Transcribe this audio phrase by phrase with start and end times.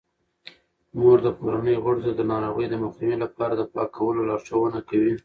[0.99, 5.13] مور د کورنۍ غړو ته د ناروغیو د مخنیوي لپاره د پاکولو لارښوونه کوي.